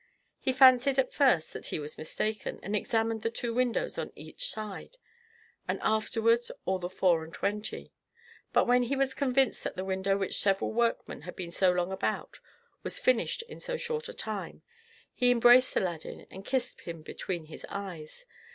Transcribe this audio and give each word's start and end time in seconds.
He 0.39 0.51
fancied 0.51 0.97
at 0.97 1.13
first 1.13 1.53
that 1.53 1.67
he 1.67 1.77
was 1.77 1.95
mistaken, 1.95 2.59
and 2.63 2.75
examined 2.75 3.21
the 3.21 3.29
two 3.29 3.53
windows 3.53 3.99
on 3.99 4.11
each 4.15 4.47
side, 4.49 4.97
and 5.67 5.79
afterward 5.83 6.43
all 6.65 6.79
the 6.79 6.89
four 6.89 7.23
and 7.23 7.31
twenty; 7.31 7.93
but 8.51 8.65
when 8.65 8.81
he 8.81 8.95
was 8.95 9.13
convinced 9.13 9.63
that 9.63 9.75
the 9.77 9.85
window 9.85 10.17
which 10.17 10.39
several 10.39 10.73
workmen 10.73 11.21
had 11.21 11.35
been 11.35 11.51
so 11.51 11.71
long 11.71 11.91
about 11.91 12.39
was 12.81 12.97
finished 12.97 13.43
in 13.43 13.59
so 13.59 13.77
short 13.77 14.09
a 14.09 14.13
time, 14.15 14.63
he 15.13 15.29
embraced 15.29 15.75
Aladdin 15.75 16.25
and 16.31 16.43
kissed 16.45 16.81
him 16.81 17.03
between 17.03 17.45
his 17.45 17.63
eyes. 17.69 18.25